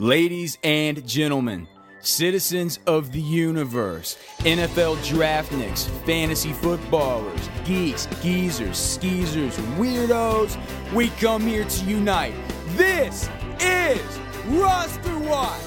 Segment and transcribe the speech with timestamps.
[0.00, 1.66] Ladies and gentlemen,
[1.98, 10.56] citizens of the universe, NFL draftniks, fantasy footballers, geeks, geezers, skeezers, weirdos,
[10.92, 12.32] we come here to unite.
[12.76, 15.60] This is Roster Watch.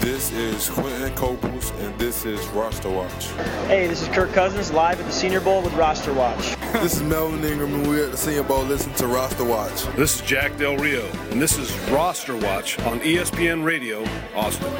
[0.00, 3.26] This is Quinton Coples, and this is Roster Watch.
[3.68, 6.56] Hey, this is Kirk Cousins live at the Senior Bowl with Roster Watch.
[6.72, 9.84] This is Melvin Ingram, and we're at the Senior Bowl listening to Roster Watch.
[9.94, 14.04] This is Jack Del Rio, and this is Roster Watch on ESPN Radio,
[14.34, 14.72] Austin.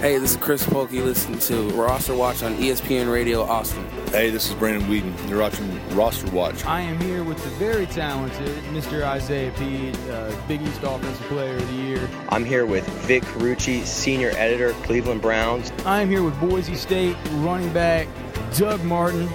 [0.00, 1.02] Hey, this is Chris Polkey.
[1.02, 3.84] Listen to Roster Watch on ESPN Radio Austin.
[4.10, 5.28] Hey, this is Brandon Weeden.
[5.28, 6.64] You're watching Roster Watch.
[6.66, 9.02] I am here with the very talented Mr.
[9.02, 12.08] Isaiah Pead, uh, Big East Offensive Player of the Year.
[12.28, 15.72] I'm here with Vic Carucci, Senior Editor, Cleveland Browns.
[15.86, 18.08] I am here with Boise State running back
[18.54, 19.28] Doug Martin.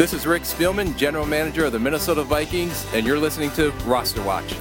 [0.00, 4.22] This is Rick Spielman, General Manager of the Minnesota Vikings, and you're listening to Roster
[4.22, 4.54] Watch.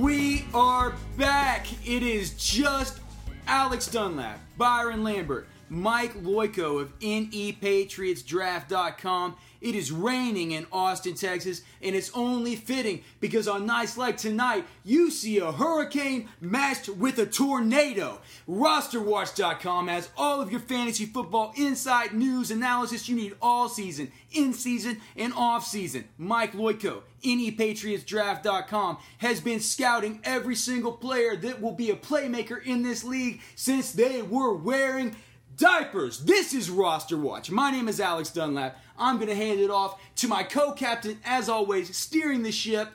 [0.00, 1.68] We are back.
[1.86, 2.98] It is just
[3.46, 9.36] Alex Dunlap, Byron Lambert, Mike Loyko of NEPatriotsDraft.com.
[9.60, 14.66] It is raining in Austin, Texas, and it's only fitting because on nights like tonight,
[14.84, 18.20] you see a hurricane matched with a tornado.
[18.48, 24.52] RosterWatch.com has all of your fantasy football inside news, analysis you need all season, in
[24.52, 26.04] season, and off season.
[26.18, 32.82] Mike Loyko, NEPatriotsDraft.com, has been scouting every single player that will be a playmaker in
[32.82, 35.16] this league since they were wearing
[35.56, 36.20] diapers.
[36.20, 37.50] This is Roster Watch.
[37.50, 38.78] My name is Alex Dunlap.
[38.98, 42.88] I'm going to hand it off to my co captain, as always, steering the ship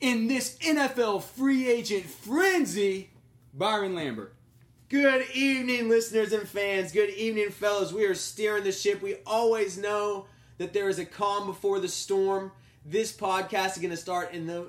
[0.00, 3.10] in this NFL free agent frenzy,
[3.54, 4.34] Byron Lambert.
[4.88, 6.92] Good evening, listeners and fans.
[6.92, 7.92] Good evening, fellas.
[7.92, 9.00] We are steering the ship.
[9.00, 10.26] We always know
[10.58, 12.52] that there is a calm before the storm.
[12.84, 14.66] This podcast is going to start in the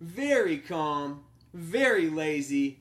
[0.00, 2.80] very calm, very lazy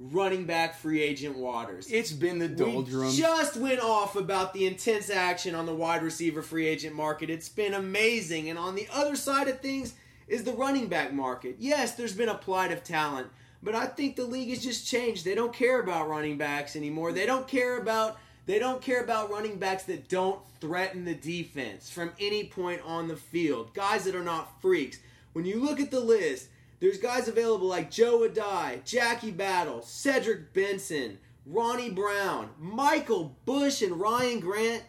[0.00, 1.90] running back free agent waters.
[1.90, 3.16] It's been the doldrums.
[3.16, 7.28] We just went off about the intense action on the wide receiver free agent market.
[7.28, 8.48] It's been amazing.
[8.48, 9.94] And on the other side of things
[10.26, 11.56] is the running back market.
[11.58, 13.28] Yes, there's been a plight of talent,
[13.62, 15.24] but I think the league has just changed.
[15.24, 17.12] They don't care about running backs anymore.
[17.12, 21.90] They don't care about they don't care about running backs that don't threaten the defense
[21.90, 23.74] from any point on the field.
[23.74, 24.98] Guys that are not freaks.
[25.34, 26.48] When you look at the list,
[26.80, 34.00] there's guys available like Joe Addai, Jackie Battle, Cedric Benson, Ronnie Brown, Michael Bush, and
[34.00, 34.84] Ryan Grant,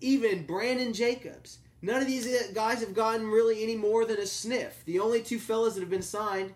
[0.00, 1.58] even Brandon Jacobs.
[1.82, 4.82] None of these guys have gotten really any more than a sniff.
[4.84, 6.52] The only two fellas that have been signed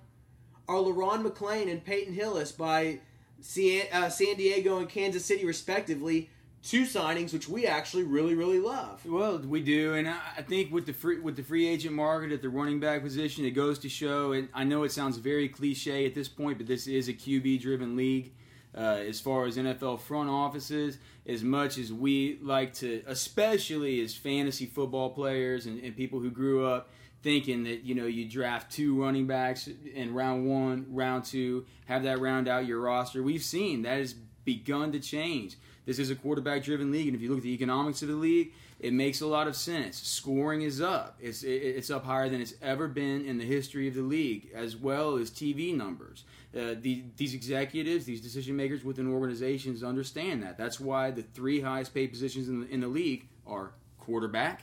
[0.68, 3.00] are Le'Ron McClain and Peyton Hillis by
[3.40, 6.28] San, uh, Diego and Kansas City, respectively.
[6.64, 9.04] Two signings which we actually really, really love.
[9.04, 12.40] Well, we do, and I think with the free with the free agent market at
[12.40, 14.32] the running back position, it goes to show.
[14.32, 17.60] And I know it sounds very cliche at this point, but this is a QB
[17.60, 18.32] driven league.
[18.76, 24.16] Uh, as far as NFL front offices, as much as we like to, especially as
[24.16, 26.90] fantasy football players and, and people who grew up
[27.22, 32.04] thinking that you know you draft two running backs in round one, round two, have
[32.04, 33.22] that round out your roster.
[33.22, 34.14] We've seen that has
[34.44, 35.56] begun to change.
[35.86, 38.14] This is a quarterback driven league, and if you look at the economics of the
[38.14, 39.98] league, it makes a lot of sense.
[40.00, 41.16] Scoring is up.
[41.20, 44.50] It's it- it's up higher than it's ever been in the history of the league,
[44.54, 46.24] as well as TV numbers.
[46.56, 50.56] Uh, the, these executives, these decision makers within organizations understand that.
[50.56, 54.62] That's why the three highest paid positions in the, in the league are quarterback,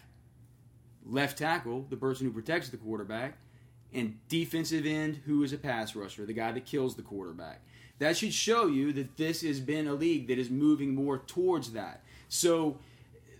[1.05, 3.37] left tackle, the person who protects the quarterback,
[3.93, 7.61] and defensive end, who is a pass rusher, the guy that kills the quarterback.
[8.01, 11.73] That should show you that this has been a league that is moving more towards
[11.73, 12.01] that.
[12.29, 12.79] So,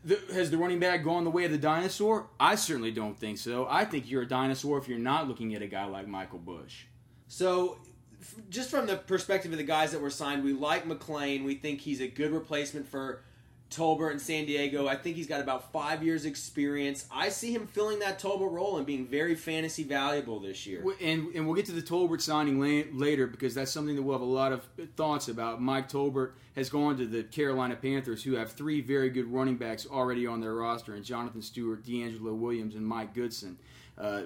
[0.06, 2.28] the, has the running back gone the way of the dinosaur?
[2.40, 3.66] I certainly don't think so.
[3.68, 6.84] I think you're a dinosaur if you're not looking at a guy like Michael Bush.
[7.28, 7.80] So,
[8.22, 11.44] f- just from the perspective of the guys that were signed, we like McClain.
[11.44, 13.24] We think he's a good replacement for
[13.72, 14.88] Tolbert in San Diego.
[14.88, 17.06] I think he's got about five years' experience.
[17.12, 20.84] I see him filling that Tolbert role and being very fantasy valuable this year.
[21.02, 24.16] And, and we'll get to the Tolbert signing la- later because that's something that we'll
[24.16, 25.62] have a lot of thoughts about.
[25.62, 29.88] Mike Tolbert has gone to the Carolina Panthers, who have three very good running backs
[29.90, 33.58] already on their roster, and Jonathan Stewart, DeAngelo Williams, and Mike Goodson.
[33.98, 34.24] Uh,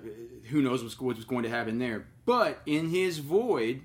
[0.49, 2.07] who knows what's, what's going to happen there?
[2.25, 3.81] But in his void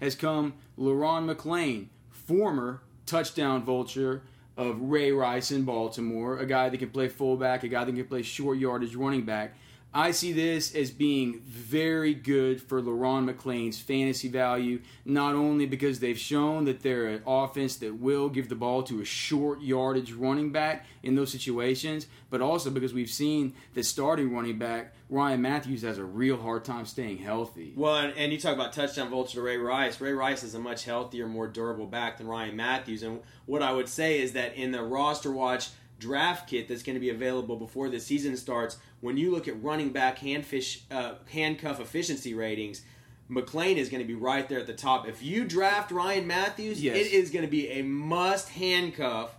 [0.00, 4.22] has come Le'Ron McClain, former touchdown vulture
[4.58, 8.04] of Ray Rice in Baltimore, a guy that can play fullback, a guy that can
[8.04, 9.54] play short yardage running back.
[9.92, 15.98] I see this as being very good for Le'Ron McClain's fantasy value, not only because
[15.98, 20.12] they've shown that they're an offense that will give the ball to a short yardage
[20.12, 25.40] running back in those situations, but also because we've seen that starting running back Ryan
[25.40, 27.72] Mathews has a real hard time staying healthy.
[27.74, 30.00] Well, and, and you talk about touchdown vulture to Ray Rice.
[30.00, 33.02] Ray Rice is a much healthier, more durable back than Ryan Mathews.
[33.02, 36.94] And what I would say is that in the roster watch draft kit that's going
[36.94, 41.14] to be available before the season starts, when you look at running back handfish, uh,
[41.30, 42.82] handcuff efficiency ratings,
[43.30, 45.06] McClain is going to be right there at the top.
[45.06, 46.96] If you draft Ryan Mathews, Yes.
[46.96, 49.34] it is going to be a must handcuff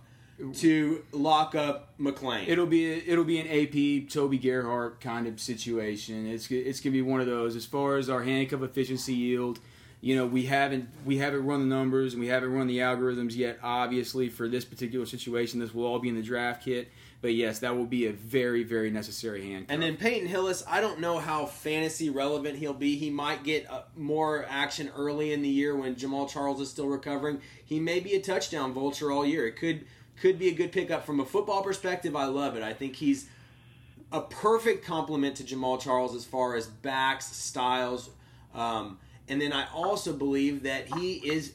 [0.54, 2.48] to lock up McClain.
[2.48, 6.26] It'll be it'll be an AP Toby Gerhart kind of situation.
[6.26, 7.56] It's it's gonna be one of those.
[7.56, 9.60] As far as our handcuff efficiency yield,
[10.00, 13.36] you know we haven't we haven't run the numbers and we haven't run the algorithms
[13.36, 13.58] yet.
[13.62, 16.90] Obviously, for this particular situation, this will all be in the draft kit.
[17.22, 20.80] But yes, that will be a very very necessary hand And then Peyton Hillis, I
[20.80, 22.96] don't know how fantasy relevant he'll be.
[22.96, 26.88] He might get uh, more action early in the year when Jamaal Charles is still
[26.88, 27.42] recovering.
[27.62, 29.46] He may be a touchdown vulture all year.
[29.46, 29.84] It could
[30.20, 32.16] could be a good pickup from a football perspective.
[32.16, 32.62] I love it.
[32.62, 33.28] I think he's
[34.12, 38.10] a perfect complement to Jamaal Charles as far as backs, styles,
[38.54, 38.98] um,
[39.30, 41.54] and then I also believe that he is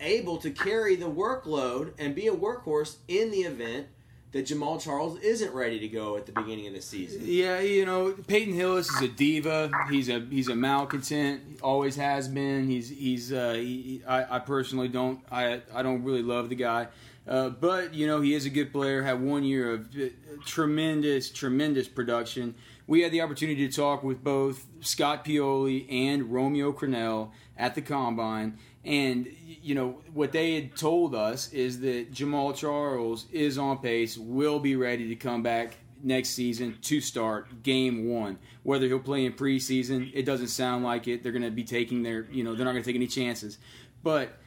[0.00, 3.88] able to carry the workload and be a workhorse in the event
[4.32, 7.20] that Jamaal Charles isn't ready to go at the beginning of the season.
[7.24, 9.70] Yeah, you know, Peyton Hillis is a diva.
[9.90, 11.60] He's a he's a malcontent.
[11.62, 12.68] Always has been.
[12.68, 13.32] He's he's.
[13.32, 15.20] Uh, he, I, I personally don't.
[15.30, 16.88] I I don't really love the guy,
[17.28, 19.02] uh, but you know he is a good player.
[19.02, 20.08] Had one year of uh,
[20.44, 22.56] tremendous tremendous production.
[22.86, 27.82] We had the opportunity to talk with both Scott Pioli and Romeo Crennel at the
[27.82, 33.78] combine, and you know what they had told us is that Jamaal Charles is on
[33.78, 38.38] pace, will be ready to come back next season to start game one.
[38.62, 41.22] Whether he'll play in preseason, it doesn't sound like it.
[41.22, 43.58] They're going to be taking their, you know, they're not going to take any chances.
[44.02, 44.38] But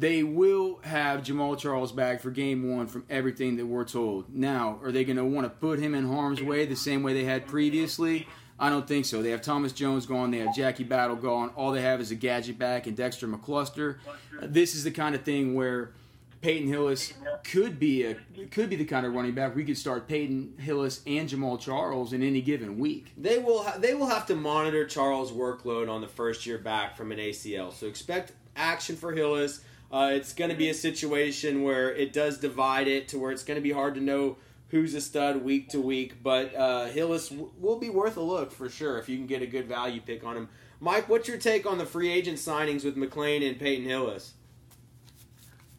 [0.00, 4.34] they will have Jamaal Charles back for game one from everything that we're told.
[4.34, 7.12] Now, are they going to want to put him in harm's way the same way
[7.12, 8.26] they had previously?
[8.58, 9.22] I don't think so.
[9.22, 10.30] They have Thomas Jones gone.
[10.30, 11.50] They have Jackie Battle gone.
[11.50, 13.98] All they have is a gadget back and Dexter McCluster.
[14.42, 15.92] This is the kind of thing where
[16.40, 17.12] Peyton Hillis
[17.44, 18.14] could be a
[18.50, 22.14] could be the kind of running back we could start Peyton Hillis and Jamaal Charles
[22.14, 23.12] in any given week.
[23.18, 26.96] They will ha- they will have to monitor Charles' workload on the first year back
[26.96, 27.72] from an ACL.
[27.74, 29.60] So expect action for Hillis.
[29.92, 33.42] Uh, it's going to be a situation where it does divide it to where it's
[33.42, 34.36] going to be hard to know
[34.68, 36.22] who's a stud week to week.
[36.22, 39.42] But uh, Hillis w- will be worth a look for sure if you can get
[39.42, 40.48] a good value pick on him.
[40.78, 44.34] Mike, what's your take on the free agent signings with McClain and Peyton Hillis?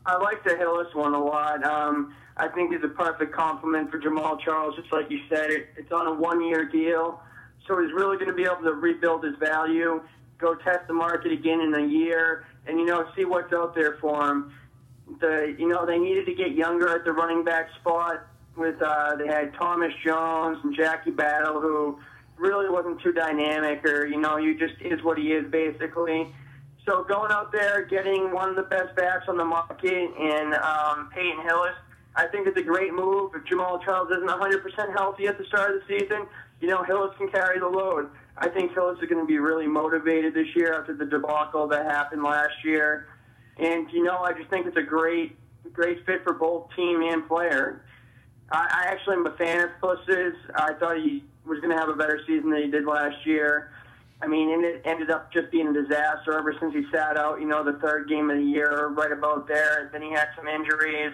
[0.06, 1.64] I like the Hillis one a lot.
[1.64, 4.76] Um, I think he's a perfect complement for Jamaal Charles.
[4.76, 7.22] Just like you said, it, it's on a one-year deal,
[7.68, 10.02] so he's really going to be able to rebuild his value,
[10.38, 13.98] go test the market again in a year, and you know see what's out there
[14.00, 14.54] for him.
[15.20, 18.28] The you know they needed to get younger at the running back spot.
[18.56, 22.00] With uh, they had Thomas Jones and Jackie Battle, who
[22.38, 26.34] really wasn't too dynamic, or you know you just is what he is basically.
[26.88, 31.10] So going out there, getting one of the best backs on the market in um,
[31.14, 31.76] Peyton Hillis,
[32.16, 33.32] I think it's a great move.
[33.36, 36.26] If Jamaal Charles isn't 100% healthy at the start of the season,
[36.60, 38.10] you know Hillis can carry the load.
[38.38, 41.86] I think Hillis is going to be really motivated this year after the debacle that
[41.86, 43.08] happened last year,
[43.58, 45.36] and you know I just think it's a great,
[45.74, 47.84] great fit for both team and player.
[48.52, 50.36] I, I actually am a fan of Hillis's.
[50.56, 53.72] I thought he was going to have a better season than he did last year.
[54.22, 57.42] I mean, and it ended up just being a disaster ever since he sat out,
[57.42, 59.86] you know, the third game of the year, right about there.
[59.86, 61.12] And then he had some injuries,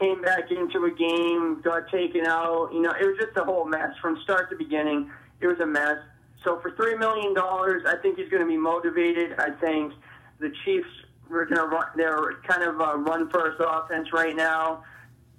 [0.00, 2.70] came back into a game, got taken out.
[2.72, 5.10] You know, it was just a whole mess from start to beginning.
[5.40, 5.98] It was a mess.
[6.44, 9.34] So for three million dollars, I think he's going to be motivated.
[9.38, 9.92] I think
[10.38, 10.88] the Chiefs
[11.30, 11.86] are going to run.
[11.96, 14.84] They're kind of a run first offense right now.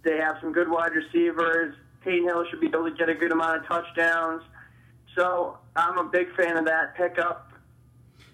[0.04, 1.76] They have some good wide receivers.
[2.04, 4.44] Peyton Hill should be able to get a good amount of touchdowns.
[5.16, 7.52] So I'm a big fan of that pickup.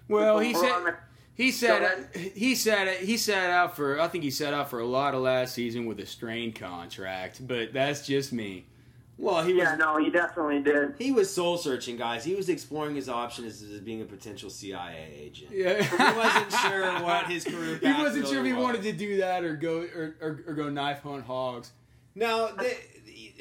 [0.08, 0.94] Well, he said
[1.34, 4.86] he said he said he sat out for I think he sat out for a
[4.86, 8.66] lot of last season with a strained contract, but that's just me.
[9.18, 10.94] Well, he Yeah, was no, he definitely did.
[10.98, 12.22] he was soul searching, guys.
[12.24, 15.50] He was exploring his options as, as being a potential CIA agent.
[15.52, 15.82] Yeah.
[15.82, 17.72] he wasn't sure what his career.
[17.72, 17.80] Was.
[17.96, 18.62] He wasn't sure if he was.
[18.62, 21.72] wanted to do that or go or, or, or go knife hunt hogs.
[22.14, 22.76] Now, they,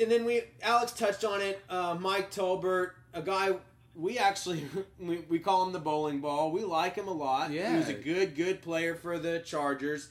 [0.02, 1.62] and then we Alex touched on it.
[1.70, 3.52] Uh, Mike Tolbert, a guy
[3.96, 4.66] we actually
[5.00, 6.52] we, we call him the bowling ball.
[6.52, 7.52] We like him a lot.
[7.52, 7.72] Yeah.
[7.72, 10.10] he was a good good player for the Chargers.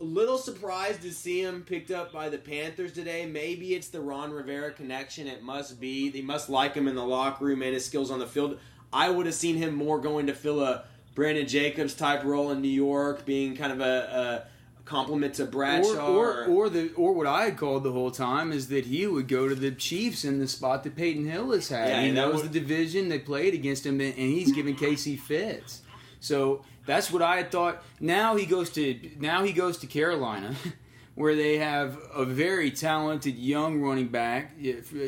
[0.00, 3.26] A little surprised to see him picked up by the Panthers today.
[3.26, 5.26] Maybe it's the Ron Rivera connection.
[5.26, 6.08] It must be.
[6.08, 8.58] They must like him in the locker room and his skills on the field.
[8.92, 12.62] I would have seen him more going to fill a Brandon Jacobs type role in
[12.62, 14.48] New York, being kind of a, a
[14.86, 16.12] compliment to Bradshaw.
[16.14, 19.06] Or, or, or the or what I had called the whole time is that he
[19.06, 21.88] would go to the Chiefs in the spot that Peyton Hill has had.
[21.88, 25.16] Yeah, he that knows would- the division they played against him, and he's giving Casey
[25.16, 25.82] fits.
[26.20, 27.82] So that's what I had thought.
[27.98, 30.54] Now he goes to now he goes to Carolina,
[31.14, 34.52] where they have a very talented young running back.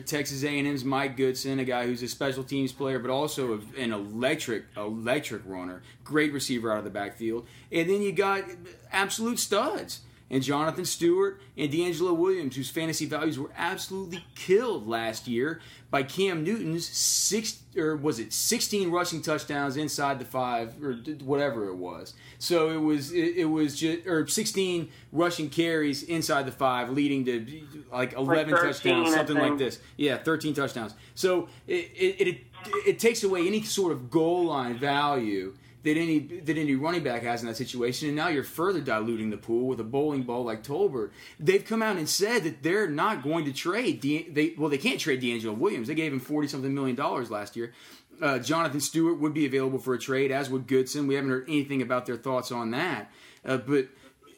[0.07, 4.65] Texas A&M's Mike Goodson, a guy who's a special teams player, but also an electric
[4.77, 7.47] electric runner, great receiver out of the backfield.
[7.71, 8.45] And then you got
[8.93, 10.01] absolute studs
[10.33, 15.61] and Jonathan Stewart and DeAngelo Williams, whose fantasy values were absolutely killed last year
[15.91, 21.69] by Cam Newton's six or was it sixteen rushing touchdowns inside the five or whatever
[21.69, 22.15] it was.
[22.39, 27.27] So it was it, it was just or sixteen rushing carries inside the five, leading
[27.27, 27.63] to
[27.93, 29.81] like eleven 13, touchdowns, something like this.
[29.99, 30.95] Yeah, thirteen touchdowns.
[31.15, 32.41] So it it, it
[32.87, 37.23] it takes away any sort of goal line value that any that any running back
[37.23, 40.45] has in that situation, and now you're further diluting the pool with a bowling ball
[40.45, 41.11] like Tolbert.
[41.41, 44.01] They've come out and said that they're not going to trade.
[44.01, 45.89] De- they well, they can't trade DeAngelo Williams.
[45.89, 47.73] They gave him forty something million dollars last year.
[48.21, 51.07] Uh, Jonathan Stewart would be available for a trade, as would Goodson.
[51.07, 53.11] We haven't heard anything about their thoughts on that,
[53.45, 53.89] uh, but.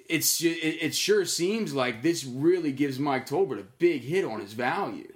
[0.06, 4.38] It's it, it sure seems like this really gives Mike Tolbert a big hit on
[4.38, 5.13] his value.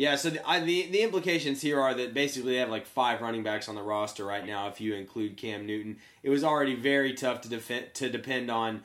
[0.00, 3.20] Yeah, so the, I, the the implications here are that basically they have like five
[3.20, 4.66] running backs on the roster right now.
[4.68, 8.82] If you include Cam Newton, it was already very tough to defend to depend on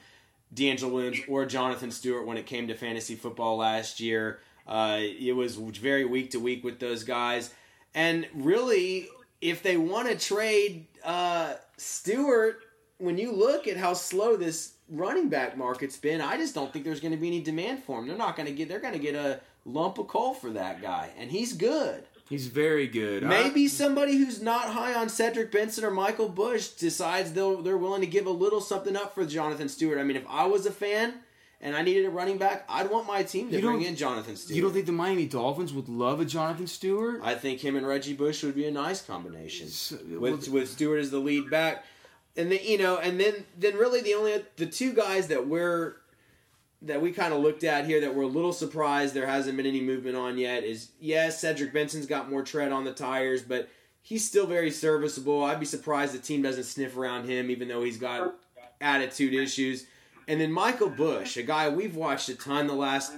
[0.54, 4.42] DeAngelo Williams or Jonathan Stewart when it came to fantasy football last year.
[4.68, 7.54] Uh, it was very week to week with those guys,
[7.94, 9.08] and really,
[9.40, 12.60] if they want to trade uh, Stewart,
[12.98, 16.84] when you look at how slow this running back market's been, I just don't think
[16.84, 18.06] there's going to be any demand for him.
[18.06, 18.68] They're not going to get.
[18.68, 22.04] They're going to get a lump of coal for that guy, and he's good.
[22.30, 23.24] He's very good.
[23.24, 27.78] I- Maybe somebody who's not high on Cedric Benson or Michael Bush decides they'll they're
[27.78, 30.00] willing to give a little something up for Jonathan Stewart.
[30.00, 31.16] I mean, if I was a fan
[31.62, 34.56] and I needed a running back, I'd want my team to bring in Jonathan Stewart.
[34.56, 37.22] You don't think the Miami Dolphins would love a Jonathan Stewart?
[37.24, 40.70] I think him and Reggie Bush would be a nice combination So- with well- with
[40.72, 41.86] Stewart as the lead back,
[42.36, 45.98] and then you know, and then then really the only the two guys that we're
[46.86, 49.66] that we kind of looked at here that we're a little surprised there hasn't been
[49.66, 53.70] any movement on yet is yes, Cedric Benson's got more tread on the tires, but
[54.02, 55.44] he's still very serviceable.
[55.44, 58.36] I'd be surprised the team doesn't sniff around him, even though he's got
[58.80, 59.88] attitude issues.
[60.28, 63.14] And then Michael Bush, a guy we've watched a ton the last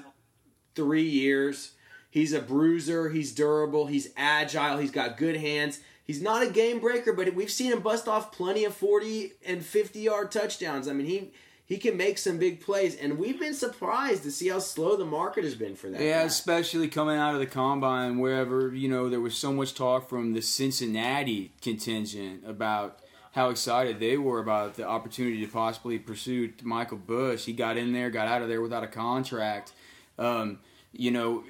[0.75, 1.73] three years.
[2.09, 3.09] He's a bruiser.
[3.09, 3.87] He's durable.
[3.87, 4.77] He's agile.
[4.77, 5.79] He's got good hands.
[6.05, 9.63] He's not a game breaker, but we've seen him bust off plenty of 40 and
[9.63, 10.87] 50 yard touchdowns.
[10.87, 11.31] I mean, he
[11.67, 15.05] he can make some big plays, and we've been surprised to see how slow the
[15.05, 15.99] market has been for that.
[15.99, 16.25] Yeah, guy.
[16.25, 20.31] especially coming out of the combine, wherever you know there was so much talk from
[20.31, 23.01] the Cincinnati contingent about
[23.33, 27.43] how excited they were about the opportunity to possibly pursue Michael Bush.
[27.43, 29.73] He got in there, got out of there without a contract.
[30.17, 30.59] Um,
[30.93, 31.43] you know,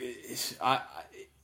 [0.59, 0.96] I, I,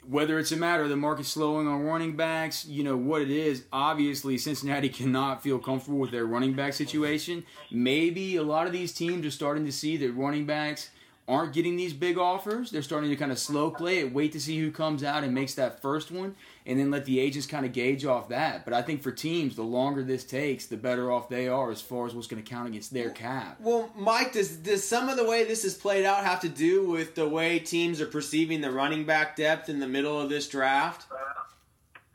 [0.09, 3.29] whether it's a matter of the market slowing on running backs, you know what it
[3.29, 3.63] is.
[3.71, 7.45] Obviously, Cincinnati cannot feel comfortable with their running back situation.
[7.71, 10.89] Maybe a lot of these teams are starting to see that running backs
[11.27, 12.69] aren't getting these big offers.
[12.69, 15.33] They're starting to kind of slow play it, wait to see who comes out and
[15.33, 18.65] makes that first one, and then let the agents kind of gauge off that.
[18.65, 21.81] But I think for teams, the longer this takes, the better off they are as
[21.81, 23.57] far as what's going to count against their cap.
[23.61, 26.89] Well, Mike, does does some of the way this is played out have to do
[26.89, 30.49] with the way teams are perceiving the running back depth in the middle of this
[30.49, 31.05] draft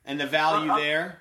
[0.05, 1.21] and the value Uh, there?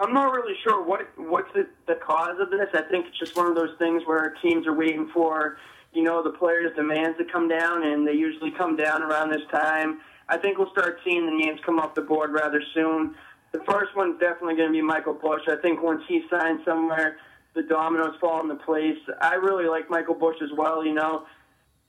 [0.00, 2.68] I'm not really sure what what's the, the cause of this.
[2.74, 5.56] I think it's just one of those things where teams are waiting for,
[5.94, 9.42] you know, the players' demands to come down, and they usually come down around this
[9.50, 10.00] time.
[10.28, 13.14] I think we'll start seeing the names come off the board rather soon.
[13.52, 15.42] The first one's definitely going to be Michael Bush.
[15.48, 17.18] I think once he signs somewhere,
[17.54, 18.98] the dominoes fall into place.
[19.20, 20.84] I really like Michael Bush as well.
[20.84, 21.24] You know,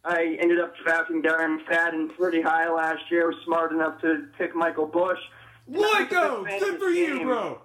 [0.04, 3.24] I ended up drafting Darren McFadden pretty high last year.
[3.24, 5.18] I was smart enough to pick Michael Bush.
[5.68, 6.46] Boy, go!
[6.60, 7.28] Good for you, game.
[7.28, 7.60] bro.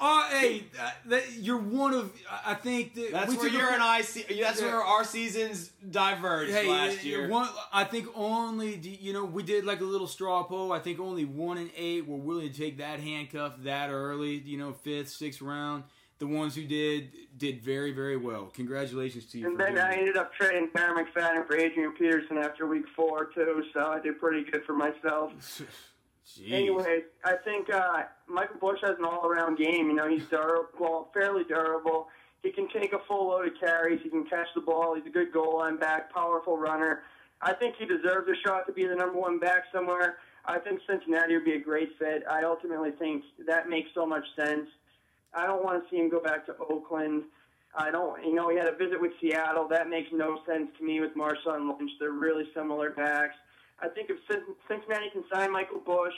[0.00, 2.12] Uh, hey, uh, that, you're one of.
[2.46, 4.24] I think that That's we where took your and I see.
[4.40, 4.66] That's Yeah.
[4.68, 7.28] where our seasons diverged Hey, last year.
[7.28, 10.72] One, I think only you know we did like a little straw poll.
[10.72, 14.36] I think only one in eight were willing to take that handcuff that early.
[14.36, 15.84] You know, fifth, sixth round.
[16.18, 18.46] The ones who did did very, very well.
[18.54, 19.46] Congratulations to you.
[19.46, 19.98] And for then doing I it.
[19.98, 24.18] ended up trading Darren McFadden for Adrian Peterson after week four too, so I did
[24.20, 25.32] pretty good for myself.
[26.28, 26.52] Jeez.
[26.52, 29.88] Anyway, I think uh, Michael Bush has an all-around game.
[29.88, 32.08] You know, he's durable, fairly durable.
[32.42, 34.00] He can take a full load of carries.
[34.02, 34.94] He can catch the ball.
[34.94, 37.02] He's a good goal line back, powerful runner.
[37.40, 40.18] I think he deserves a shot to be the number one back somewhere.
[40.44, 42.24] I think Cincinnati would be a great fit.
[42.28, 44.68] I ultimately think that makes so much sense.
[45.34, 47.24] I don't want to see him go back to Oakland.
[47.74, 49.68] I don't, you know, he had a visit with Seattle.
[49.68, 51.90] That makes no sense to me with Marshawn Lynch.
[52.00, 53.34] They're really similar backs.
[53.80, 54.18] I think if
[54.68, 56.14] Cincinnati can sign Michael Bush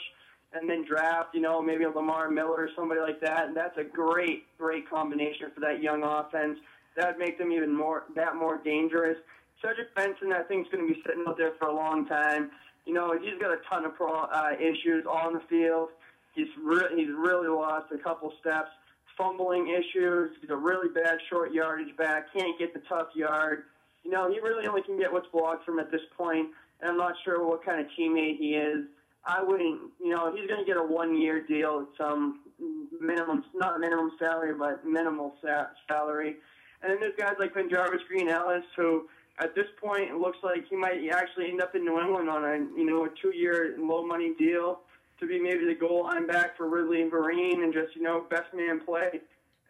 [0.53, 3.77] and then draft, you know, maybe a Lamar Miller or somebody like that, and that's
[3.77, 6.57] a great, great combination for that young offense.
[6.97, 9.17] That would make them even more, that more dangerous.
[9.61, 12.51] Cedric Benson, I think, is going to be sitting out there for a long time.
[12.85, 15.89] You know, he's got a ton of pro, uh, issues on the field.
[16.33, 18.69] He's re- he's really lost a couple steps
[19.17, 20.31] fumbling issues.
[20.41, 22.33] He's a really bad short yardage back.
[22.33, 23.63] Can't get the tough yard.
[24.03, 26.49] You know, he really only can get what's blocked from at this point.
[26.81, 28.85] And I'm not sure what kind of teammate he is.
[29.25, 33.43] I wouldn't, you know, he's going to get a one-year deal at some um, minimum,
[33.53, 36.37] not minimum salary, but minimal sa- salary.
[36.81, 39.07] And then there's guys like BenJarvus Green-Ellis, who
[39.39, 42.43] at this point it looks like he might actually end up in New England on
[42.43, 44.79] a, you know, a two-year low-money deal
[45.19, 48.25] to be maybe the goal line back for Ridley and Vereen and just, you know,
[48.31, 49.21] best man play.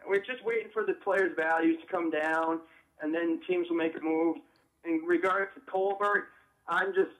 [0.08, 2.60] We're just waiting for the players' values to come down,
[3.02, 4.38] and then teams will make a move.
[4.86, 6.28] In regards to Colbert,
[6.68, 7.10] I'm just,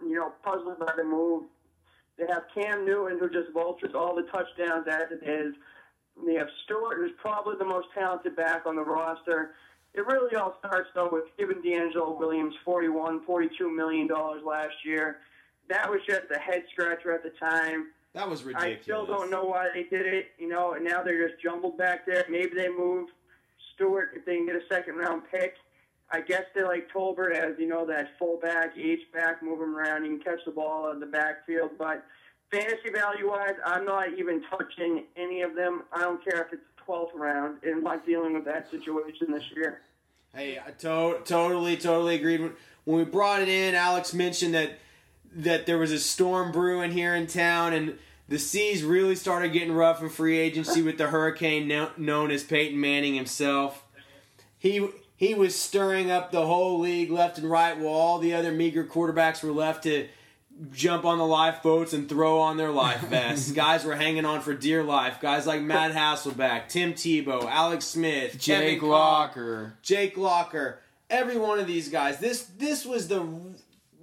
[0.00, 1.44] you know, puzzled by the move.
[2.18, 5.54] They have Cam Newton, who just vultures all the touchdowns as it is.
[6.26, 9.52] They have Stewart, who's probably the most talented back on the roster.
[9.94, 14.08] It really all starts, though, with giving DeAngelo Williams $41, $42 million
[14.44, 15.18] last year
[15.68, 17.88] that was just a head scratcher at the time.
[18.14, 18.78] That was ridiculous.
[18.78, 21.76] I still don't know why they did it, you know, and now they're just jumbled
[21.78, 22.24] back there.
[22.28, 23.10] Maybe they move
[23.74, 25.54] Stewart if they can get a second round pick.
[26.10, 30.04] I guess they like Tolbert as, you know, that fullback, H back, move him around.
[30.04, 31.72] You can catch the ball in the backfield.
[31.78, 32.04] But
[32.50, 35.82] fantasy value wise, I'm not even touching any of them.
[35.92, 37.58] I don't care if it's 12th round.
[37.62, 39.82] And not dealing with that situation this year.
[40.34, 42.52] Hey, I to- totally, totally agreed.
[42.84, 44.78] When we brought it in, Alex mentioned that
[45.34, 47.98] that there was a storm brewing here in town and
[48.28, 52.80] the seas really started getting rough in free agency with the hurricane known as Peyton
[52.80, 53.84] Manning himself.
[54.58, 54.88] He
[55.18, 58.84] he was stirring up the whole league left and right while all the other meager
[58.84, 60.08] quarterbacks were left to
[60.70, 63.50] jump on the lifeboats and throw on their life vests.
[63.50, 65.20] Guys were hanging on for dear life.
[65.20, 70.78] Guys like Matt Hasselbeck, Tim Tebow, Alex Smith, Jake Locker, Jake Locker.
[71.10, 72.20] Every one of these guys.
[72.20, 73.26] This this was the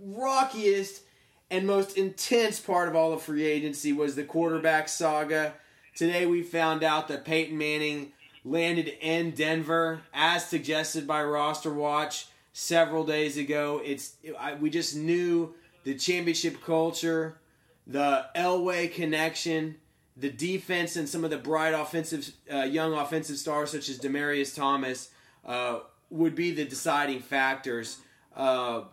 [0.01, 1.01] rockiest
[1.49, 5.54] and most intense part of all of free agency was the quarterback saga.
[5.95, 8.12] Today we found out that Peyton Manning
[8.45, 13.81] landed in Denver as suggested by Roster Watch several days ago.
[13.84, 15.53] It's I, we just knew
[15.84, 17.39] the championship culture,
[17.86, 19.75] the Elway connection,
[20.15, 24.55] the defense, and some of the bright offensive, uh, young offensive stars such as Demaryius
[24.55, 25.10] Thomas
[25.45, 25.79] uh,
[26.10, 27.97] would be the deciding factors.
[28.36, 28.84] Uh,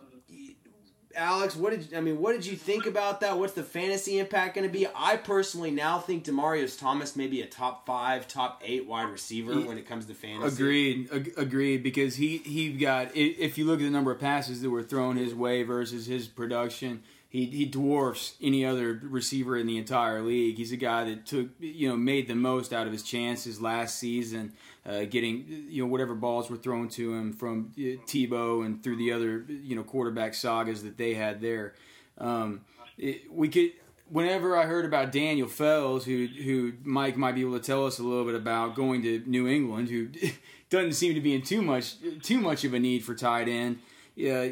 [1.16, 2.18] Alex, what did I mean?
[2.18, 3.38] What did you think about that?
[3.38, 4.86] What's the fantasy impact going to be?
[4.94, 9.60] I personally now think Demaryius Thomas may be a top five, top eight wide receiver
[9.60, 10.54] when it comes to fantasy.
[10.54, 11.82] Agreed, ag- agreed.
[11.82, 15.16] Because he he got if you look at the number of passes that were thrown
[15.16, 20.56] his way versus his production, he he dwarfs any other receiver in the entire league.
[20.58, 23.98] He's a guy that took you know made the most out of his chances last
[23.98, 24.52] season,
[24.84, 28.96] uh, getting you know whatever balls were thrown to him from uh, Tebow and through
[28.96, 31.74] the other you know quarterback sagas that they had there.
[32.18, 32.62] Um,
[32.98, 33.72] it, we could
[34.12, 37.98] whenever I heard about Daniel Fells, who who Mike might be able to tell us
[37.98, 40.08] a little bit about going to New England, who
[40.70, 43.78] doesn't seem to be in too much too much of a need for tight end.
[44.14, 44.48] Yeah,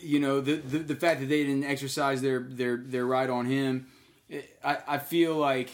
[0.00, 3.46] you know the, the, the fact that they didn't exercise their their their right on
[3.46, 3.86] him,
[4.62, 5.70] I I feel like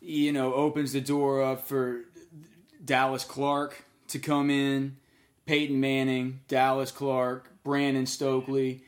[0.00, 2.02] you know opens the door up for
[2.84, 4.96] Dallas Clark to come in,
[5.46, 8.82] Peyton Manning, Dallas Clark, Brandon Stokley.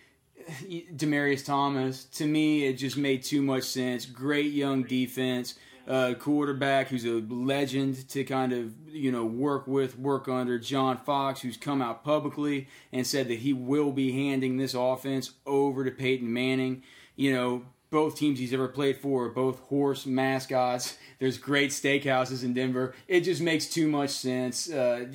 [0.94, 4.04] Demaryius Thomas, to me, it just made too much sense.
[4.04, 5.54] Great young defense,
[5.88, 10.58] uh, quarterback who's a legend to kind of you know work with, work under.
[10.58, 15.32] John Fox, who's come out publicly and said that he will be handing this offense
[15.46, 16.82] over to Peyton Manning.
[17.16, 17.62] You know,
[17.94, 20.98] both teams he's ever played for both horse mascots.
[21.20, 22.92] There's great steakhouses in Denver.
[23.06, 25.06] It just makes too much sense uh,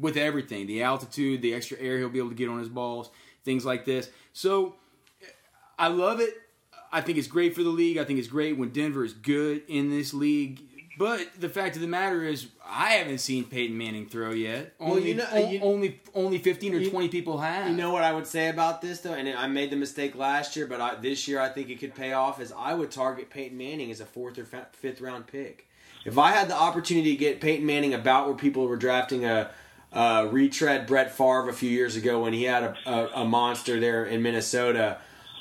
[0.00, 3.10] with everything the altitude, the extra air he'll be able to get on his balls,
[3.44, 4.08] things like this.
[4.32, 4.76] So
[5.76, 6.32] I love it.
[6.92, 7.98] I think it's great for the league.
[7.98, 10.62] I think it's great when Denver is good in this league.
[10.98, 14.74] But the fact of the matter is, I haven't seen Peyton Manning throw yet.
[14.80, 17.68] Only, well, you know, o- you, only only fifteen or you, twenty people have.
[17.68, 20.56] You know what I would say about this though, and I made the mistake last
[20.56, 22.40] year, but I, this year I think it could pay off.
[22.40, 25.68] Is I would target Peyton Manning as a fourth or fifth round pick.
[26.06, 29.50] If I had the opportunity to get Peyton Manning about where people were drafting a
[29.92, 33.80] uh, retread Brett Favre a few years ago when he had a, a, a monster
[33.80, 34.98] there in Minnesota.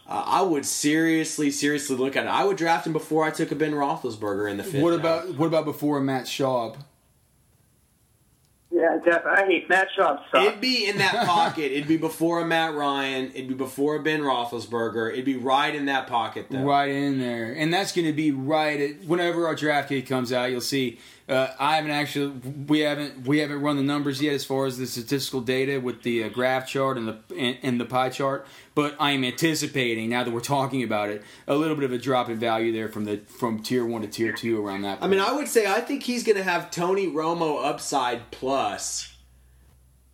[0.08, 2.30] Uh, I would seriously, seriously look at it.
[2.30, 4.84] I would draft him before I took a Ben Roethlisberger in the fifth.
[4.84, 5.00] What round.
[5.00, 6.78] about what about before a Matt Schaub?
[8.72, 10.20] Yeah, Jeff, I hate Matt Schaub.
[10.30, 10.48] Sucks.
[10.48, 11.72] It'd be in that pocket.
[11.72, 13.32] It'd be before a Matt Ryan.
[13.34, 15.14] It'd be before a Ben Roethlisberger.
[15.14, 16.62] It'd be right in that pocket, though.
[16.62, 20.34] Right in there, and that's going to be right at whenever our draft kit comes
[20.34, 20.52] out.
[20.52, 21.00] You'll see.
[21.28, 22.28] Uh, I haven't actually
[22.68, 26.04] we haven't we haven't run the numbers yet as far as the statistical data with
[26.04, 30.08] the uh, graph chart and the and, and the pie chart, but I am anticipating
[30.10, 32.90] now that we're talking about it a little bit of a drop in value there
[32.90, 35.00] from the from tier one to tier two around that.
[35.02, 39.12] I mean, I would say I think he's going to have Tony Romo upside plus,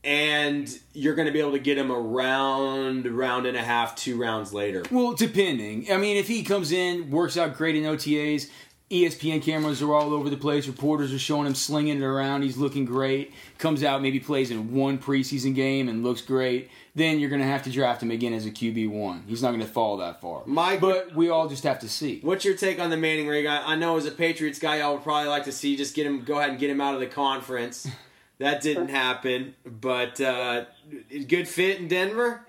[0.05, 4.17] and you're going to be able to get him around round and a half, two
[4.17, 4.83] rounds later.
[4.89, 5.91] Well, depending.
[5.91, 8.49] I mean, if he comes in, works out great in OTAs,
[8.91, 10.67] ESPN cameras are all over the place.
[10.67, 12.41] Reporters are showing him slinging it around.
[12.41, 13.31] He's looking great.
[13.57, 16.69] Comes out, maybe plays in one preseason game and looks great.
[16.93, 19.23] Then you're going to have to draft him again as a QB one.
[19.27, 20.43] He's not going to fall that far.
[20.45, 22.19] Mike, but we all just have to see.
[22.21, 23.45] What's your take on the Manning rig?
[23.45, 26.05] I, I know as a Patriots guy, y'all would probably like to see just get
[26.05, 27.87] him, go ahead and get him out of the conference.
[28.39, 30.65] That didn't happen, but uh,
[31.27, 32.43] good fit in Denver.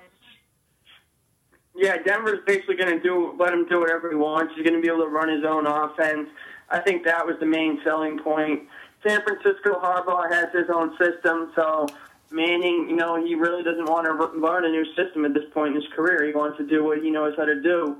[1.74, 4.52] Yeah, Denver's basically going to do let him do whatever he wants.
[4.54, 6.28] He's going to be able to run his own offense.
[6.70, 8.68] I think that was the main selling point.
[9.06, 11.86] San Francisco Harbaugh has his own system, so
[12.30, 15.74] Manning, you know, he really doesn't want to learn a new system at this point
[15.74, 16.24] in his career.
[16.24, 17.96] He wants to do what he knows how to do.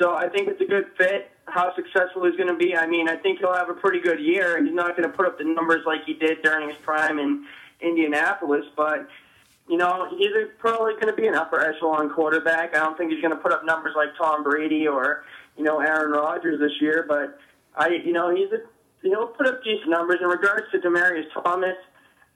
[0.00, 1.30] So I think it's a good fit.
[1.46, 4.18] How successful he's going to be, I mean, I think he'll have a pretty good
[4.18, 4.62] year.
[4.64, 7.44] He's not going to put up the numbers like he did during his prime in
[7.80, 9.08] Indianapolis, but
[9.70, 12.74] you know, he's probably going to be an upper echelon quarterback.
[12.74, 15.22] I don't think he's going to put up numbers like Tom Brady or,
[15.56, 17.38] you know, Aaron Rodgers this year, but
[17.76, 18.62] I, you know, he's a,
[19.02, 20.18] he'll put up decent numbers.
[20.20, 21.76] In regards to Demaryius Thomas,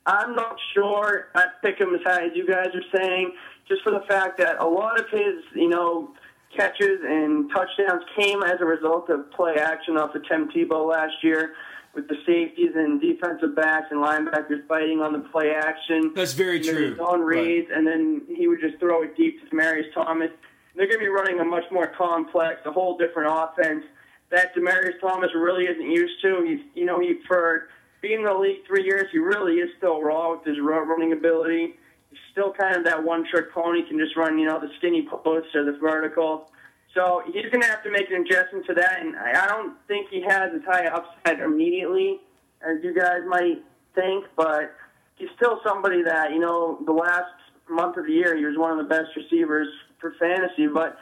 [0.07, 3.33] I'm not sure I pick him as high as you guys are saying,
[3.67, 6.13] just for the fact that a lot of his, you know,
[6.57, 11.15] catches and touchdowns came as a result of play action off of Tim Tebow last
[11.25, 11.55] year
[11.95, 16.13] with the safeties and defensive backs and linebackers fighting on the play action.
[16.15, 16.97] That's very and true.
[17.01, 20.31] Own reads, and then he would just throw it deep to Demaryius Thomas.
[20.75, 23.85] They're going to be running a much more complex, a whole different offense
[24.31, 26.45] that Demaryius Thomas really isn't used to.
[26.47, 27.69] He's, you know, he for
[28.03, 31.75] being in the league three years, he really is still raw with his running ability.
[32.11, 35.55] He's still kind of that one-trick pony, can just run, you know, the skinny post
[35.55, 36.51] or the vertical.
[36.95, 40.09] So he's going to have to make an adjustment to that, and I don't think
[40.11, 42.21] he has as high upside immediately
[42.63, 43.63] as you guys might
[43.95, 44.75] think, but
[45.17, 47.35] he's still somebody that, you know, the last
[47.69, 49.69] month of the year, he was one of the best receivers
[50.01, 50.97] for fantasy, but,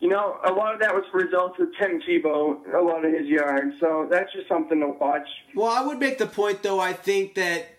[0.00, 3.26] you know, a lot of that was results of Tim Tebow, a lot of his
[3.26, 5.26] yards, so that's just something to watch.
[5.54, 7.78] Well, I would make the point, though, I think that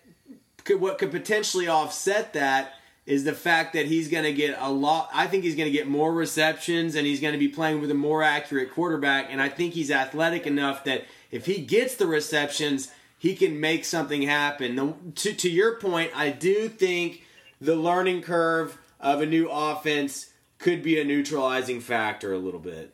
[0.63, 2.73] could, what could potentially offset that
[3.07, 5.09] is the fact that he's going to get a lot.
[5.13, 7.89] I think he's going to get more receptions and he's going to be playing with
[7.89, 9.27] a more accurate quarterback.
[9.31, 13.85] And I think he's athletic enough that if he gets the receptions, he can make
[13.85, 14.75] something happen.
[14.75, 17.23] The, to, to your point, I do think
[17.61, 22.93] the learning curve of a new offense could be a neutralizing factor a little bit.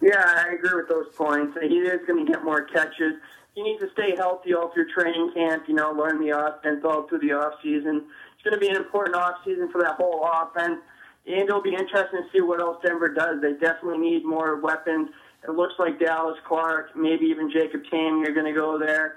[0.00, 1.56] Yeah, I agree with those points.
[1.62, 3.14] He is going to get more catches
[3.56, 7.08] you need to stay healthy all through training camp, you know, learn the offense all
[7.08, 8.04] through the off season.
[8.34, 10.78] It's going to be an important off season for that whole offense.
[11.26, 13.40] And it'll be interesting to see what else Denver does.
[13.40, 15.08] They definitely need more weapons.
[15.42, 19.16] It looks like Dallas Clark, maybe even Jacob Tamme are going to go there.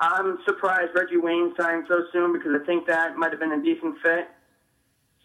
[0.00, 3.62] I'm surprised Reggie Wayne signed so soon because I think that might have been a
[3.62, 4.28] decent fit.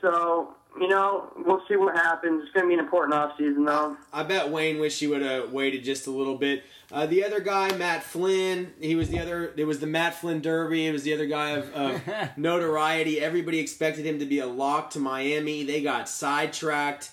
[0.02, 2.44] So, you know, we'll see what happens.
[2.44, 3.98] It's going to be an important offseason, though.
[4.14, 6.64] I bet Wayne wish he would have waited just a little bit.
[6.92, 9.54] Uh, the other guy, Matt Flynn, he was the other.
[9.56, 10.88] It was the Matt Flynn Derby.
[10.88, 12.02] It was the other guy of, of
[12.38, 13.20] notoriety.
[13.20, 15.64] Everybody expected him to be a lock to Miami.
[15.64, 17.12] They got sidetracked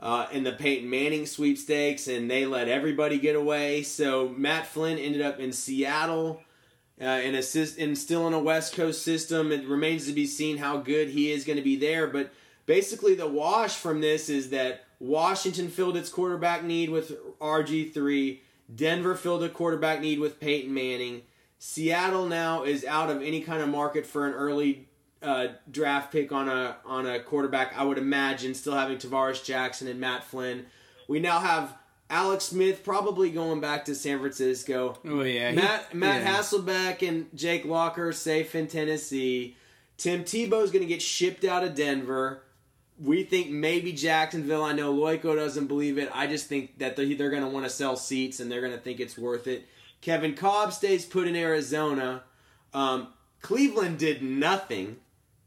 [0.00, 3.82] uh, in the Peyton Manning sweepstakes, and they let everybody get away.
[3.82, 6.42] So Matt Flynn ended up in Seattle.
[7.00, 7.42] Uh, in, a,
[7.80, 11.30] in still in a West Coast system, it remains to be seen how good he
[11.30, 12.08] is going to be there.
[12.08, 12.32] But
[12.68, 18.42] basically, the wash from this is that Washington filled its quarterback need with RG three.
[18.72, 21.22] Denver filled a quarterback need with Peyton Manning.
[21.58, 24.86] Seattle now is out of any kind of market for an early
[25.22, 27.76] uh, draft pick on a on a quarterback.
[27.76, 30.66] I would imagine still having Tarvaris Jackson and Matt Flynn.
[31.08, 31.74] We now have
[32.10, 34.98] Alex Smith probably going back to San Francisco.
[35.04, 36.36] Oh yeah, Matt Matt yeah.
[36.36, 39.56] Hasselbeck and Jake Locker safe in Tennessee.
[39.96, 42.42] Tim Tebow's going to get shipped out of Denver
[43.00, 44.64] we think maybe Jacksonville.
[44.64, 46.10] I know Loyko doesn't believe it.
[46.12, 48.72] I just think that they're, they're going to want to sell seats and they're going
[48.72, 49.66] to think it's worth it.
[50.00, 52.22] Kevin Kolb stays put in Arizona.
[52.72, 53.08] Um,
[53.40, 54.96] Cleveland did nothing,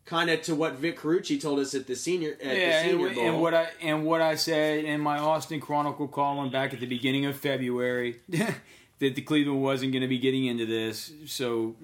[0.05, 3.07] kind of to what Vic Carucci told us at the senior at yeah, the senior
[3.07, 3.25] and, bowl.
[3.25, 6.85] and what I and what I said in my Austin Chronicle column back at the
[6.85, 11.11] beginning of February that the Cleveland wasn't going to be getting into this.
[11.25, 11.75] So,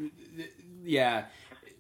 [0.83, 1.25] yeah,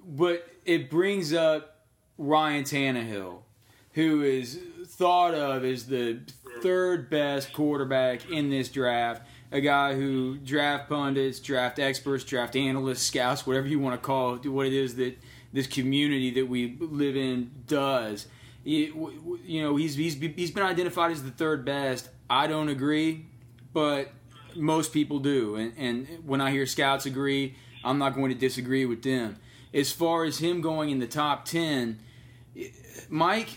[0.05, 1.85] but it brings up
[2.17, 3.39] Ryan Tannehill,
[3.97, 6.19] who is thought of as the
[6.61, 9.27] third best quarterback in this draft.
[9.51, 14.35] A guy who draft pundits, draft experts, draft analysts, scouts, whatever you want to call
[14.35, 15.17] it, what it is that
[15.51, 18.27] this community that we live in does.
[18.63, 22.09] You know, he's he's he's been identified as the third best.
[22.29, 23.25] I don't agree,
[23.73, 24.11] but
[24.55, 28.85] most people do, and and when I hear scouts agree, I'm not going to disagree
[28.85, 29.37] with them.
[29.73, 31.97] As far as him going in the top ten,
[33.09, 33.49] Mike,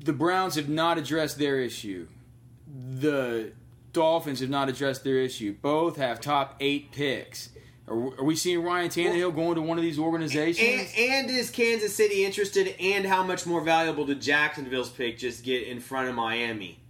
[0.00, 2.08] the Browns have not addressed their issue.
[2.66, 3.52] The
[3.92, 5.54] Dolphins have not addressed their issue.
[5.60, 7.50] Both have top eight picks.
[7.86, 10.92] Are, are we seeing Ryan Tannehill going to one of these organizations?
[10.96, 12.74] And, and is Kansas City interested?
[12.80, 16.80] And how much more valuable did Jacksonville's pick just get in front of Miami?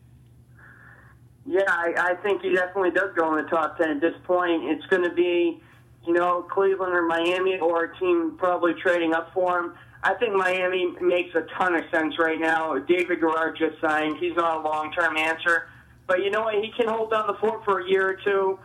[1.46, 4.64] Yeah, I, I think he definitely does go in the top ten at this point.
[4.64, 5.60] It's going to be,
[6.06, 9.74] you know, Cleveland or Miami or a team probably trading up for him.
[10.04, 12.78] I think Miami makes a ton of sense right now.
[12.78, 14.18] David Garrard just signed.
[14.18, 15.68] He's not a long-term answer,
[16.06, 16.56] but you know what?
[16.56, 18.58] He can hold down the fort for a year or two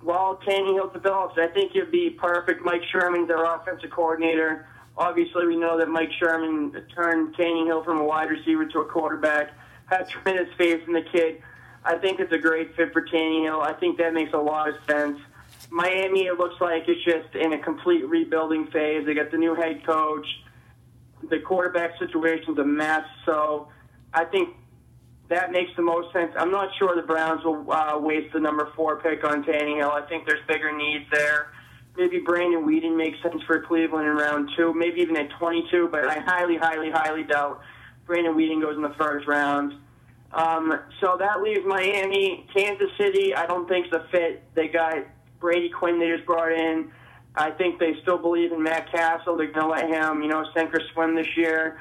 [0.00, 1.38] while Tannehill develops.
[1.38, 2.64] I think it'd be perfect.
[2.64, 4.66] Mike Sherman's their offensive coordinator.
[4.96, 9.50] Obviously, we know that Mike Sherman turned Tannehill from a wide receiver to a quarterback.
[9.90, 11.42] Has tremendous faith in the kid.
[11.84, 13.62] I think it's a great fit for Tannehill.
[13.62, 15.18] I think that makes a lot of sense.
[15.68, 19.04] Miami, it looks like it's just in a complete rebuilding phase.
[19.04, 20.26] They got the new head coach.
[21.28, 23.04] The quarterback situation's a mess.
[23.26, 23.68] So
[24.14, 24.56] I think
[25.28, 26.32] that makes the most sense.
[26.36, 29.90] I'm not sure the Browns will uh, waste the number four pick on Tannehill.
[29.90, 31.52] I think there's bigger needs there.
[31.96, 36.06] Maybe Brandon Weeden makes sense for Cleveland in round two, maybe even at 22, but
[36.06, 37.60] I highly, highly, highly doubt
[38.06, 39.74] Brandon Weeden goes in the first round.
[40.32, 43.34] Um, so that leaves Miami, Kansas City.
[43.34, 44.42] I don't think's a fit.
[44.54, 44.94] They got
[45.40, 46.90] Brady Quinn they just brought in.
[47.36, 49.36] I think they still believe in Matt Cassel.
[49.36, 51.80] They're going to let him, you know, sink or swim this year.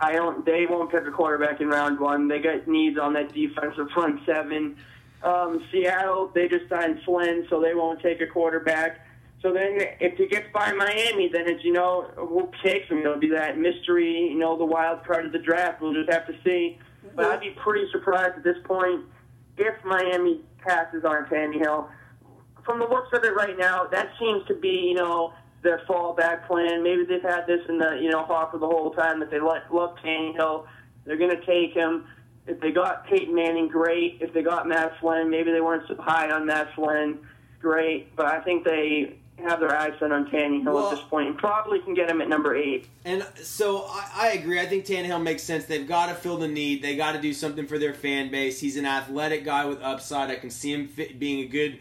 [0.00, 0.44] I don't.
[0.46, 2.28] They won't pick a quarterback in round one.
[2.28, 4.76] They got needs on that defensive front seven.
[5.22, 9.04] Um, Seattle, they just signed Flynn, so they won't take a quarterback.
[9.42, 12.98] So then, if he gets by Miami, then it's you know who takes him.
[12.98, 15.82] It'll be that mystery, you know, the wild card of the draft.
[15.82, 16.78] We'll just have to see.
[17.14, 19.04] But I'd be pretty surprised at this point
[19.56, 21.88] if Miami passes on Tannehill.
[22.64, 26.46] From the looks of it right now, that seems to be you know their fallback
[26.46, 26.82] plan.
[26.82, 29.72] Maybe they've had this in the you know hopper the whole time that they let,
[29.74, 30.66] love Tannehill.
[31.04, 32.06] They're going to take him.
[32.46, 34.18] If they got Peyton Manning, great.
[34.20, 37.18] If they got Matt Flynn, maybe they weren't so high on Matt Flynn,
[37.60, 38.14] great.
[38.16, 41.38] But I think they have their eyes set on Tannehill Well- at this point and
[41.38, 42.86] probably can get him at number eight.
[43.04, 44.60] And so I, I agree.
[44.60, 45.64] I think Tannehill makes sense.
[45.66, 46.82] They've got to fill the need.
[46.82, 48.60] They got to do something for their fan base.
[48.60, 50.30] He's an athletic guy with upside.
[50.30, 51.78] I can see him fit, being a good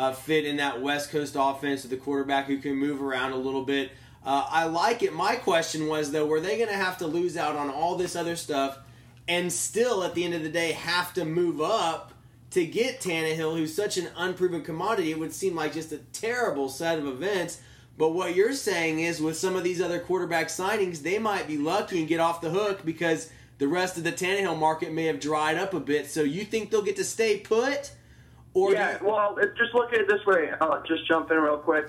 [0.00, 3.36] uh, fit in that West Coast offense with a quarterback who can move around a
[3.36, 3.92] little bit.
[4.24, 5.12] Uh, I like it.
[5.12, 8.16] My question was though, were they going to have to lose out on all this
[8.16, 8.78] other stuff
[9.28, 12.14] and still, at the end of the day, have to move up
[12.52, 15.10] to get Tannehill, who's such an unproven commodity?
[15.10, 17.60] It would seem like just a terrible set of events.
[17.98, 21.58] But what you're saying is, with some of these other quarterback signings, they might be
[21.58, 25.20] lucky and get off the hook because the rest of the Tannehill market may have
[25.20, 26.10] dried up a bit.
[26.10, 27.92] So you think they'll get to stay put?
[28.54, 30.50] Or yeah, well, just look at it this way.
[30.60, 31.86] I'll just jump in real quick.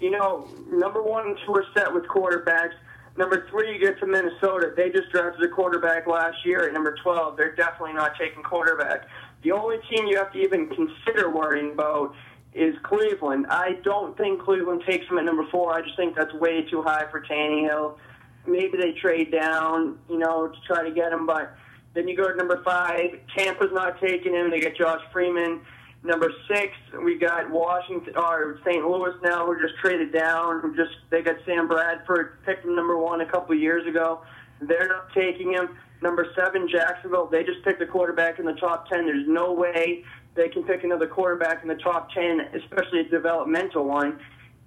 [0.00, 2.74] You know, number one and two are set with quarterbacks.
[3.16, 4.72] Number three, you get to Minnesota.
[4.76, 7.36] They just drafted a quarterback last year at number 12.
[7.36, 9.08] They're definitely not taking quarterback.
[9.42, 12.14] The only team you have to even consider worrying about
[12.54, 13.46] is Cleveland.
[13.50, 15.74] I don't think Cleveland takes him at number four.
[15.74, 17.98] I just think that's way too high for Tannehill.
[18.46, 21.56] Maybe they trade down, you know, to try to get him, but
[21.94, 23.18] then you go to number five.
[23.36, 24.50] Tampa's not taking him.
[24.50, 25.60] They get Josh Freeman.
[26.04, 26.72] Number six,
[27.04, 28.84] we got Washington or St.
[28.84, 30.60] Louis now, who just traded down.
[30.60, 34.22] Who just they got Sam Bradford, picked him number one a couple years ago.
[34.60, 35.76] They're not taking him.
[36.00, 37.26] Number seven, Jacksonville.
[37.26, 39.06] They just picked a quarterback in the top ten.
[39.06, 40.04] There's no way
[40.36, 44.20] they can pick another quarterback in the top ten, especially a developmental one.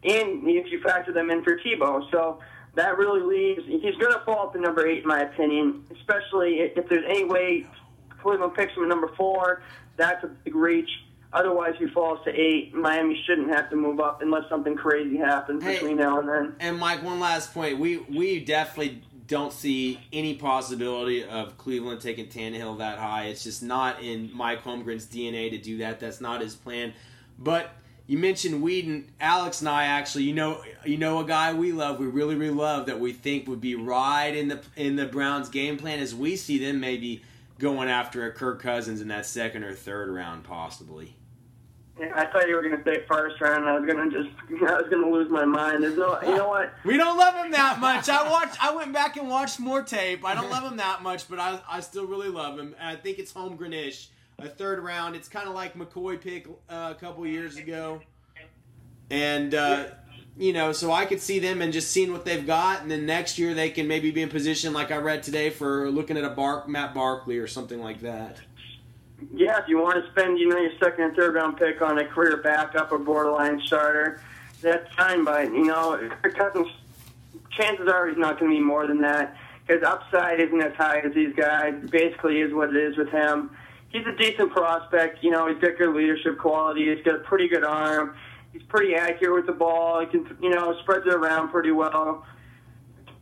[0.03, 2.39] And if you factor them in for Tebow, so
[2.75, 3.65] that really leaves.
[3.67, 5.85] He's going to fall to number eight, in my opinion.
[5.97, 7.67] Especially if there's any way
[8.21, 9.63] Cleveland picks him at number four,
[9.97, 10.89] that's a big reach.
[11.33, 12.73] Otherwise, he falls to eight.
[12.73, 15.75] Miami shouldn't have to move up unless something crazy happens Hey.
[15.75, 16.55] between now and then.
[16.59, 17.79] And Mike, one last point.
[17.79, 23.25] We we definitely don't see any possibility of Cleveland taking Tannehill that high.
[23.27, 26.01] It's just not in Mike Holmgren's DNA to do that.
[26.01, 26.93] That's not his plan.
[27.39, 27.69] But
[28.07, 29.05] you mentioned Weeden.
[29.21, 32.53] Alex and I actually, you know, you know a guy we love, we really, really
[32.53, 36.13] love that we think would be right in the in the Browns' game plan as
[36.13, 37.23] we see them maybe
[37.57, 41.15] going after a Kirk Cousins in that second or third round, possibly.
[41.99, 43.65] Yeah, I thought you were to say first round.
[43.65, 44.29] I was to just,
[44.63, 45.83] I was to lose my mind.
[45.83, 46.73] There's no, you know what?
[46.85, 48.09] We don't love him that much.
[48.09, 50.25] I watched, I went back and watched more tape.
[50.25, 52.75] I don't love him that much, but I, I still really love him.
[52.81, 54.07] I think it's home Holmgrenish,
[54.39, 55.15] a third round.
[55.15, 58.01] It's kind of like McCoy pick uh, a couple years ago,
[59.09, 59.85] and uh,
[60.37, 63.05] you know, so I could see them and just seeing what they've got, and then
[63.05, 66.23] next year they can maybe be in position, like I read today, for looking at
[66.23, 68.39] a Bark Matt Barkley or something like that.
[69.33, 71.99] Yeah, if you want to spend, you know, your second and third round pick on
[71.99, 74.21] a career backup or borderline starter,
[74.61, 75.23] that's fine.
[75.23, 76.67] But you know, Kirk Cousins,
[77.51, 79.35] chances are he's not going to be more than that.
[79.67, 81.75] His upside isn't as high as these guys.
[81.89, 83.51] Basically, is what it is with him.
[83.89, 85.23] He's a decent prospect.
[85.23, 86.93] You know, he's got good leadership quality.
[86.93, 88.15] He's got a pretty good arm.
[88.53, 90.01] He's pretty accurate with the ball.
[90.01, 92.25] He can, you know, spreads it around pretty well.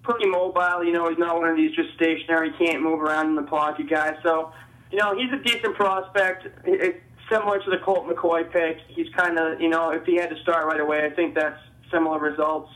[0.04, 0.84] Pretty mobile.
[0.84, 3.90] You know, he's not one of these just stationary, can't move around in the pocket
[3.90, 4.16] guys.
[4.24, 4.52] So
[4.92, 6.48] you know, he's a decent prospect.
[6.66, 7.00] It's
[7.32, 8.78] similar to the Colt McCoy pick.
[8.88, 11.60] He's kind of, you know, if he had to start right away, I think that's
[11.92, 12.72] similar results.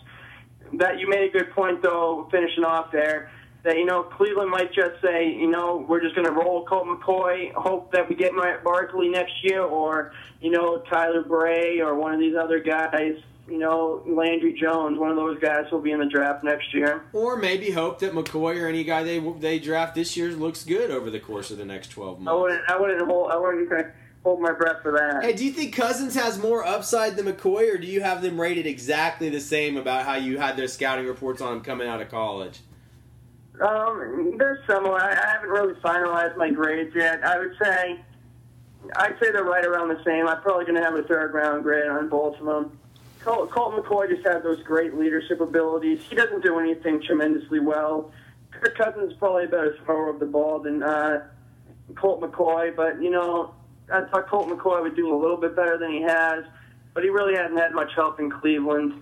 [0.73, 3.31] That you made a good point though, finishing off there.
[3.63, 6.85] That you know, Cleveland might just say, you know, we're just going to roll Colt
[6.85, 11.95] McCoy, hope that we get Matt Barkley next year, or you know, Tyler Bray or
[11.95, 13.15] one of these other guys
[13.47, 17.03] you know, Landry Jones, one of those guys will be in the draft next year.
[17.11, 20.91] Or maybe hope that McCoy or any guy they they draft this year looks good
[20.91, 22.35] over the course of the next twelve months.
[22.35, 22.69] I wouldn't.
[22.69, 23.31] I wouldn't hold.
[23.31, 23.87] I wouldn't
[24.23, 25.23] hold my breath for that.
[25.23, 28.39] Hey, do you think Cousins has more upside than McCoy, or do you have them
[28.39, 32.01] rated exactly the same about how you had their scouting reports on him coming out
[32.01, 32.59] of college?
[33.61, 34.99] Um, they're similar.
[34.99, 37.23] I, I haven't really finalized my grades yet.
[37.25, 37.99] I would say,
[38.95, 40.27] I'd say they're right around the same.
[40.27, 42.79] I'm probably going to have a third round grade on both of them.
[43.23, 46.01] Colt, McCoy just has those great leadership abilities.
[46.09, 48.11] He doesn't do anything tremendously well.
[48.51, 51.27] Kirk Cousins is probably a better thrower of the ball than uh,
[51.95, 53.53] Colt McCoy, but you know,
[53.91, 56.43] I thought Colt McCoy would do a little bit better than he has,
[56.93, 59.01] but he really hasn't had much help in Cleveland.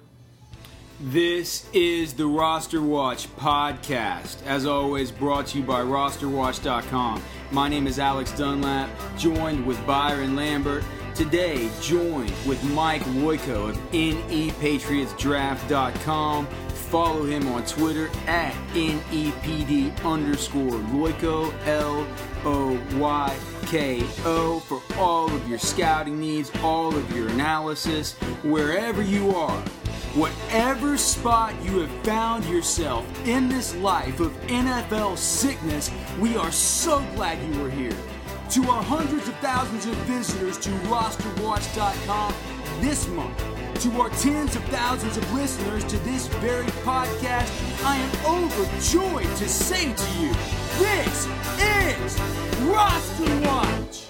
[0.99, 4.45] This is the Roster Watch podcast.
[4.45, 7.23] As always, brought to you by rosterwatch.com.
[7.49, 10.83] My name is Alex Dunlap, joined with Byron Lambert.
[11.21, 16.47] Today, joined with Mike Loyko of NEPatriotsDraft.com.
[16.47, 22.07] Follow him on Twitter at NEPD underscore Loyko, L
[22.43, 29.03] O Y K O, for all of your scouting needs, all of your analysis, wherever
[29.03, 29.61] you are.
[30.15, 37.05] Whatever spot you have found yourself in this life of NFL sickness, we are so
[37.15, 37.93] glad you are here.
[38.51, 42.33] To our hundreds of thousands of visitors to rosterwatch.com
[42.81, 43.37] this month,
[43.81, 47.49] to our tens of thousands of listeners to this very podcast,
[47.85, 50.33] I am overjoyed to say to you,
[50.79, 51.27] this
[51.61, 52.19] is
[52.63, 54.00] Roster Watch!